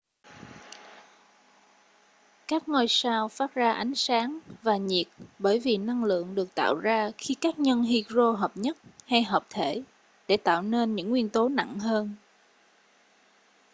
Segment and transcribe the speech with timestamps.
[2.47, 5.07] các ngôi sao phát ra ánh sáng và nhiệt
[5.39, 8.77] bởi vì năng lượng được tạo ra khi các nhân hydro hợp nhất
[9.07, 9.83] hay hợp thể
[10.27, 12.15] để tạo nên những nguyên tố nặng hơn